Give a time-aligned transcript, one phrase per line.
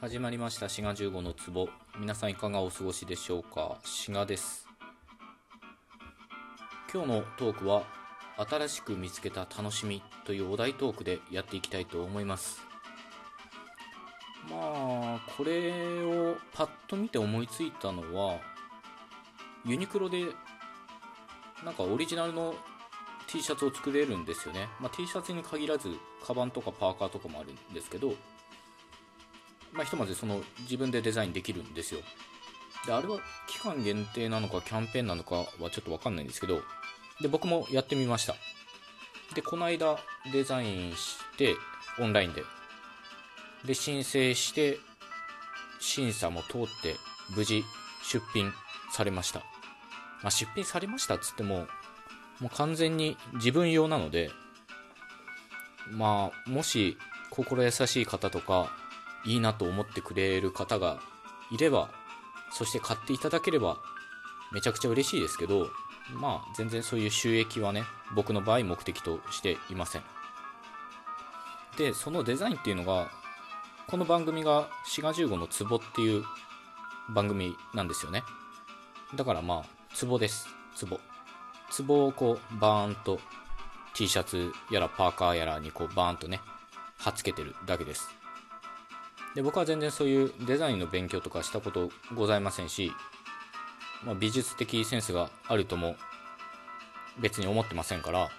[0.00, 0.68] 始まりました。
[0.68, 1.68] 滋賀15の壺。
[1.98, 3.78] 皆さんいかがお過ごしでしょうか？
[3.82, 4.68] 滋賀です。
[6.94, 7.82] 今日のトークは
[8.48, 12.60] 新しく見つけた楽しみというお題トークでやっていきたいと思います。
[14.48, 15.72] まあこれ
[16.04, 18.38] をパッと見て思いついたのは
[19.66, 20.26] ユニクロで
[21.64, 22.54] なんかオリジナルの
[23.26, 25.90] T シャツを作れるんですよね、まあ、T シャツに限らず
[26.24, 28.14] カバンとかパーカーとかもあるんですけど
[29.72, 32.00] まあ、ひとまずその自分でデザインできるんですよ。
[32.86, 33.18] であれは
[33.48, 36.60] 期間限定なのかキャンペーンなのかはちょっと分かんないんですけど
[37.20, 38.34] で僕もやってみました。
[39.34, 39.98] でこの間
[40.32, 41.54] デザインして
[41.98, 42.42] オンラインで。
[43.64, 44.78] で申請して
[45.80, 46.94] 審査も通って
[47.34, 47.64] 無事
[48.04, 48.52] 出品
[48.92, 49.40] されました、
[50.22, 51.66] まあ、出品されましたっつっても
[52.40, 54.30] もう完全に自分用なので
[55.90, 56.96] まあもし
[57.30, 58.70] 心優しい方とか
[59.24, 61.00] いいなと思ってくれる方が
[61.50, 61.90] いれば
[62.50, 63.78] そして買っていただければ
[64.52, 65.68] めちゃくちゃ嬉しいですけど
[66.14, 67.84] まあ全然そういう収益はね
[68.14, 70.02] 僕の場合目的としていません。
[71.76, 73.10] でそのデザインっていうのが
[73.86, 76.24] この番組が「滋賀15のツボっていう
[77.10, 78.24] 番組なんですよね。
[79.14, 79.64] だからまあ
[79.94, 80.48] ツボです。
[80.74, 80.98] ツボ。
[81.70, 83.20] ツボをこうバーンと
[83.94, 86.40] T シャツやらパーカーやらにこうバーンとね
[86.98, 88.17] 貼っつけてるだけです。
[89.38, 92.90] で僕は全然そういうデザインの勉強とかしたことございませんし、
[94.04, 95.94] まあ、美術的センスがあるとも
[97.20, 98.30] 別に思ってませんから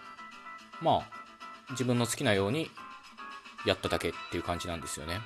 [0.82, 1.02] まあ
[1.70, 2.70] 自分の好きなように
[3.66, 5.22] やっただけっていう感じなんですよね。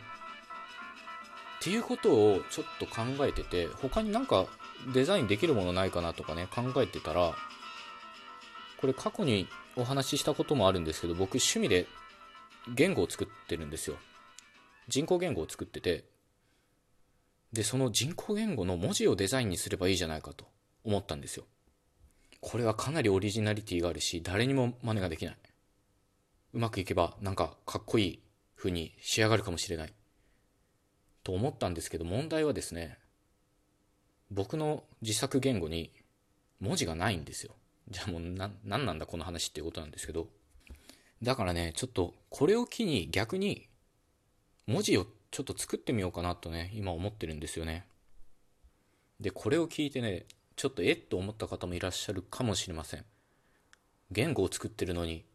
[1.59, 4.45] っていうことをちょっと考えてて他になんか
[4.93, 7.33] デザインできるものないかなとかね考えてたら
[8.79, 11.87] これ過去にお話ししたこともあるんですけど僕趣味で
[12.75, 13.95] 言語を作ってるんですよ
[14.87, 16.05] 人工言語を作ってて
[17.53, 20.45] でその人工言語の文字をデザインにすればいいじゃないかと
[20.83, 21.45] 思ったんですよ。
[22.41, 25.37] これはかなりオリジナリティがあるし誰にも真似ができない。
[26.53, 28.19] うまくいけばなんかかっこいい
[28.55, 29.93] 風に仕上がるかもしれない。
[31.23, 32.97] と思ったんですけど問題はですね
[34.29, 35.93] 僕の自作言語に
[36.59, 37.55] 文字がないんですよ。
[37.89, 40.27] じゃあもうな何なんだこの話っていうことなんですけど。
[41.21, 43.69] だからねちょっとこれを機に逆に
[44.67, 47.85] 文字をちょっと作ってみようかなとね、今思ってるんですよね。
[49.19, 50.25] で、これを聞いてね、
[50.55, 53.05] ちょっとえっと思った方もいらっしゃるかもしれません。
[54.11, 55.25] 言語を作ってるのに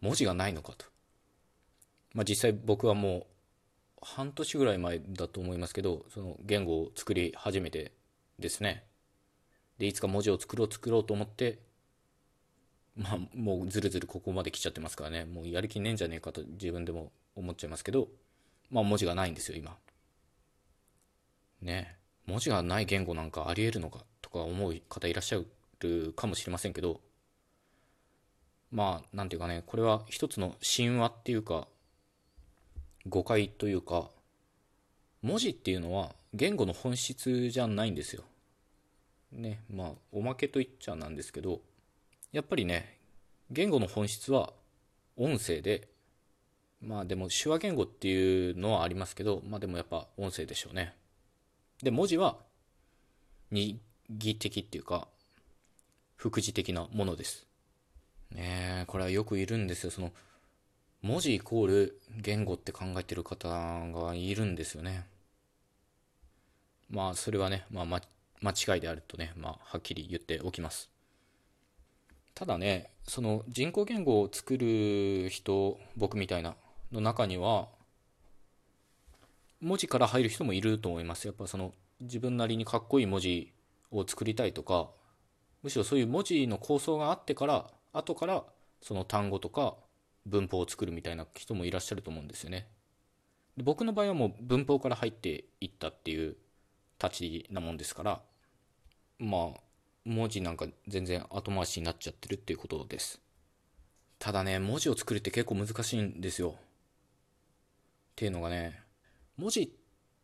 [0.00, 0.84] 文字がないのかと。
[2.14, 3.26] まあ実際僕はもう
[4.02, 7.92] 半年ぐらい前だと思いますけど、その言語を作り始めて
[8.38, 8.84] ですね。
[9.78, 11.60] で、いつか文字を作ろう作ろうと思って、
[12.94, 18.08] まあもうずるずるここまで来ちゃってますからね、もうやる気ねえんじゃねえかと自分でも思っちゃいますけど、
[18.70, 19.76] まあ文字がないんですよ、今。
[21.60, 21.96] ね
[22.26, 25.40] 文字がない言語なんかありえるのかとか思う方いらっしゃ
[25.80, 27.00] るかもしれませんけど、
[28.70, 31.68] まあ、なんていうかね、これは一つの神話っていうか、
[33.06, 34.10] 誤解というか、
[35.20, 38.24] 文字っていうのは言語の本質じゃないんですよ。
[39.32, 41.60] ね、まあ、おまけと言っちゃなんですけど、
[42.32, 42.98] やっぱりね、
[43.50, 44.52] 言語の本質は
[45.16, 45.88] 音声で
[46.82, 50.94] まあでも手話言語っていうのはありますけど、まあでもやっぱ音声でしょうね。
[51.82, 52.36] で、文字は
[53.50, 55.06] 二義的っていうか、
[56.16, 57.46] 副次的なものです。
[58.32, 59.90] ねえ、これはよくいるんですよ。
[59.90, 60.12] その、
[61.02, 65.04] 文字イコール言語って考えてる方がいるんですよね。
[66.90, 68.00] まあそれはね、まあ、ま、
[68.40, 70.90] 間違いであるとね、まあはっきり言っておきます。
[72.34, 76.56] ただね、その人工言語を作る人、僕みたいな
[76.92, 77.68] の中には
[79.60, 81.26] 文字から入る人もいると思います。
[81.26, 83.52] やっぱその自分なりにかっこいい文字
[83.90, 84.90] を作りたいとか
[85.62, 88.44] むしろそういう文字の構想があってから後から
[88.80, 89.76] その単語とか
[90.26, 92.66] 文法を作るみたいな人もいらっしゃると思うんですよね。
[93.56, 96.36] で僕の場合はもう文法から入っていったっていう
[97.02, 98.20] 立ちなもんですから
[99.18, 99.60] まあ
[100.04, 103.20] 文字なんか全然後回しになっちゃってるっていうことです。
[104.18, 106.56] ただね文字を作るって結構難しいんですよ。
[108.12, 108.80] っていうのがね
[109.36, 109.68] 文字っ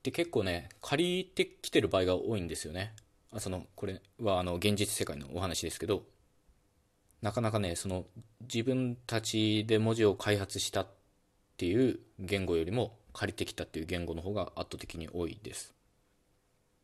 [0.03, 2.95] て結構ね借りてきてる場合が多いんですよね。
[3.33, 6.03] あそのこれはあの現実世界のお話ですけど
[7.21, 8.05] なかなかねその
[8.41, 10.89] 自分たちで文字を開発したっ
[11.57, 15.75] ていう言語よりも借りてきたっていう言語の方が圧倒的に多いです。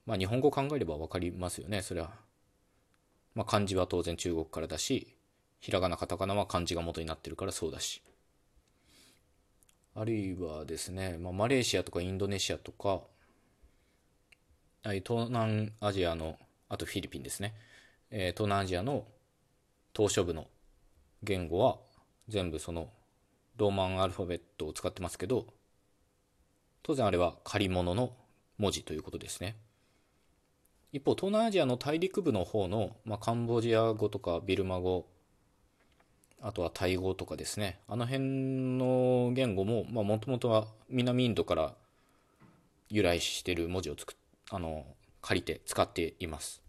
[0.06, 2.10] まあ日本語考えれば分かりますよねそれは。
[3.34, 5.16] まあ漢字は当然中国からだし
[5.60, 8.02] ひらがなカタカナは漢字が元になってるからそうだし。
[9.96, 13.02] あるいはですね、まあ、マレーシアとかインドネシアとか
[14.82, 16.37] 東南アジアの、
[16.69, 17.55] あとフィリピンですね。
[18.11, 19.06] えー、東南アジアの
[19.93, 20.46] 島嶼部の
[21.23, 21.79] 言語は
[22.29, 22.91] 全部その
[23.56, 25.46] ローマンアルファベットを使ってますけど、
[26.82, 28.12] 当然あれは借り物の
[28.58, 29.56] 文字ということですね。
[30.93, 35.06] 一方、東南アジアの大陸部の方の、まあ、カンボジア語とかビルマ語、
[36.46, 41.75] あとはタイ語とかですね、あの辺の言語も、もともとは南インドから
[42.91, 44.14] 由来してる文字をつく
[44.50, 44.85] あの
[45.23, 46.62] 借りて使っています。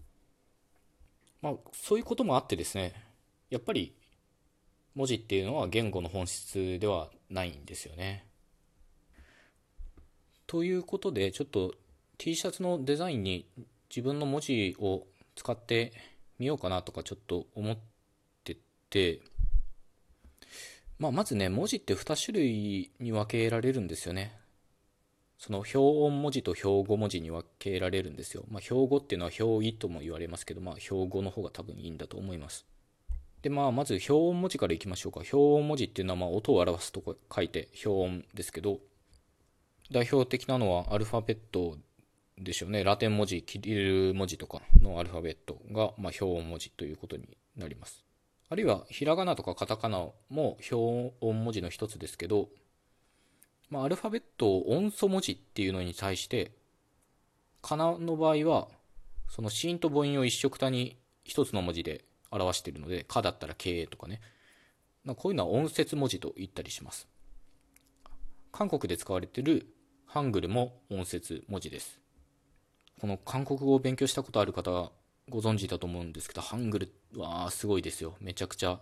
[1.42, 2.94] まあ、そういうこともあってですね、
[3.50, 3.94] やっぱり
[4.95, 8.25] 文字っていうのは言語の本質ではないんですよね。
[10.48, 11.74] ということで、ちょっと
[12.18, 13.45] T シャツのデザインに
[13.89, 15.06] 自分の文字を
[15.36, 15.92] 使って
[16.39, 17.77] みようかなとかちょっと思っ
[18.45, 18.56] て
[18.89, 19.19] て、
[20.97, 24.39] まあ、まずね、文字って2種類に分けられるんですよね。
[25.38, 28.45] その表音文字と標語文字に分けられるんですよ。
[28.50, 32.65] まあ、標語っていうのは表意とも言われますけど、まあ、標語の方が多分いいんだと思います。
[33.42, 35.19] で、まあ、まず表音文字からいきましょうか。
[35.19, 38.80] 表音文字っていうのは、まあ、音を表すと書いて表音ですけど、
[39.91, 41.77] 代表的なのはアルファベット
[42.38, 42.86] でしょうね。
[42.86, 48.04] ラテン文字、キリル文字とかのアルファベットが、まあ、表音文字ということになります。
[48.50, 49.97] あるいは、ひらがなとかカタカナ
[50.30, 50.75] も表
[51.19, 52.50] 音文字の一つですけど、
[53.69, 56.51] まあ、アルファベットを音素文字っていうのに対して、
[57.62, 58.68] かなの場合は、
[59.27, 64.21] その子音と母音を一緒くたに一つの文字で表しているので、かだったらけとかね。
[65.18, 67.07] こういうのは音節文字と言ったりします。
[68.51, 69.68] 韓国で使われている
[70.06, 72.00] ハングルも音節文字です。
[73.01, 74.91] この韓国語を勉強したことある方は
[75.30, 78.16] ご存知だと思うんですけど、ハングルはすごいですよ。
[78.19, 78.80] めちゃくちゃ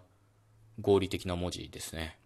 [0.81, 2.19] 合理的な文字ですね。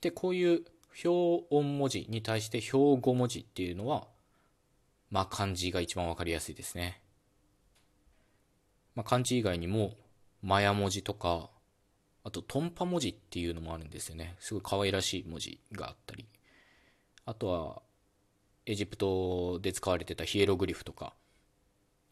[0.00, 0.64] で、こういう
[1.04, 4.06] 表音文字に対して標語文字っていうのは、
[5.10, 7.00] まあ漢字が一番わかりやすいですね。
[8.94, 9.94] まあ漢字以外にも、
[10.42, 11.50] マヤ文字とか、
[12.24, 14.36] あとトンパ文字っていうのもあるんですよね。
[14.38, 16.26] すごい可愛らしい文字があったり。
[17.24, 17.82] あとは、
[18.66, 21.14] エジプトで使われてたヒエログリフとか、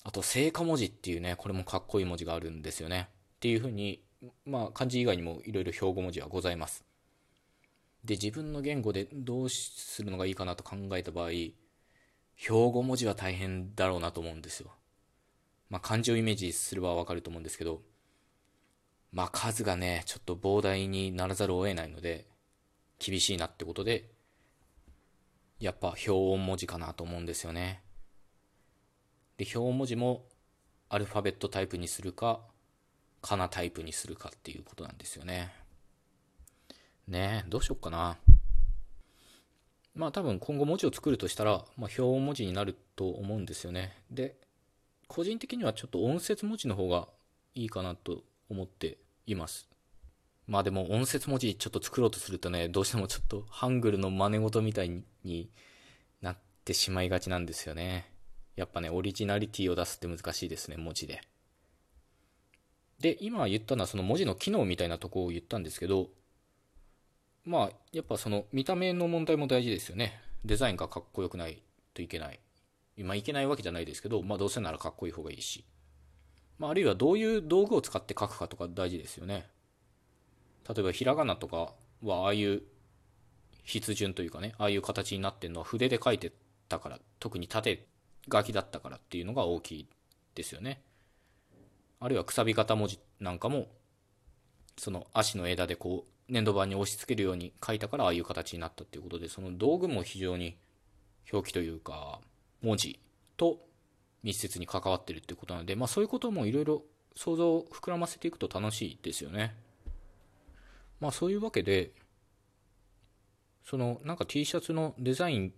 [0.02, 3.08] あと、聖火文字っていうね、これもかっこいい文字があるんですよね。
[3.36, 4.02] っていうふうに、
[4.44, 6.84] まあ、漢字以外にもいろいろ標語文字はございます。
[8.04, 11.30] で、自分の言語でどうするのがいいかなと考えた場合、
[12.36, 14.70] 標語文字は大変だろうなと思うんですよ。
[15.68, 17.82] まあ、漢字をイメージすればわかると思うんですけど、
[19.12, 22.26] まあ、数がね、ちょっと膨大にならざるを得ないので、
[22.98, 24.10] 厳しいなってことで、
[25.58, 27.82] やっぱ表音文字かなと思うんですよね。
[29.40, 30.26] で、表文字も
[30.90, 32.40] アルファベットタイプにするか、
[33.22, 35.50] カナタイプにするかっていうことなんですよね。
[37.08, 38.18] ねえ、どうしよっかな。
[39.94, 43.96] まあ多分今後文字を作るとしたら、まあ、表文字になると思うんですよね。
[44.10, 44.36] で、
[45.08, 47.08] 個人的にはちょっと音節文字の方が
[47.54, 49.70] いいかなと思っています。
[50.48, 55.50] まあでも音節文字ちょっと作ろうとするとね、どうしてもちょっとハングルの真似事みたいに
[56.20, 58.19] なってしまいがちなんですよね。
[58.56, 61.22] やっぱね、オリジナリティを出すって難しいですね、文字で。
[62.98, 66.10] で、今言ったのはその文字の機能みたいなとこを言ったんですけど、
[67.44, 70.20] まあ、やっぱその見た目の問題も大事ですよね。
[70.44, 71.62] デザインがかっこよくない
[71.94, 72.38] といけない。
[72.96, 75.64] 今いけないわけじゃないですけど、まあどうせならかっこいい方がいいし。
[76.58, 79.48] まああるいはどういう道具を使って書くかとか大事ですよね。
[80.68, 82.62] 例えばひらがなとかはああいう
[83.64, 86.32] 筆順というかね、ああいう形になってるのは筆で書いて
[86.68, 87.86] たから、特に縦
[88.30, 89.86] 書きだったからっていうのが大きい
[90.34, 90.82] ですよね。
[92.00, 93.68] あるいはくさび型文字なんかも、
[94.78, 100.56] その足の枝でこう粘土板に押し付けるように書いたからああいう形になったっていうことで、その道具も非常に
[101.32, 102.20] 表記というか、
[102.62, 102.98] 文字
[103.36, 103.58] と
[104.22, 106.82] 密接に関わってるっていうことなので、まあそういうこともいろいろ
[107.14, 109.54] 想像を膨らませていくと楽しいですよね。
[111.00, 111.92] まあそういうわけで、
[113.64, 115.52] そのなんか T シャツのデザイン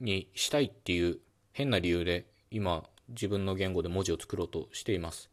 [0.00, 1.18] にしたいっていう
[1.56, 5.30] 変な理由で今自分の言語で文字を作ろうとしています。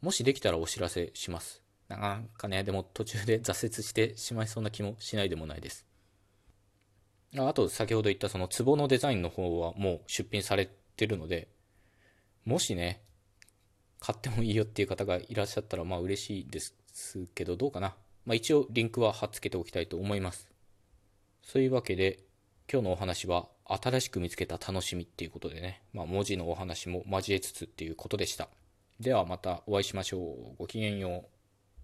[0.00, 1.60] もしできたらお知らせします。
[1.86, 5.84] なんかね、でも途中で挫折してしまいそうな気もしないでもないです。
[7.36, 11.48] あと、先ほど言ったその壺のデザインの方はもう出品されてるので、
[12.46, 13.02] もしね、
[14.00, 16.74] 買ってもいいよっていう方がいらっしゃったらまあ嬉しいです
[17.34, 17.94] けど、どうかな。
[18.24, 20.48] まあ一応リンクは貼っつけておきたいと思います。
[21.42, 22.20] そういうわけで、
[22.72, 28.48] 今日のお話は新しく見つけた楽しみっていうことでね、まあ文字のお話も交えつつっていうことでした。
[29.00, 30.56] ではまたお会いしましょう。
[30.58, 31.24] ごきげんよう。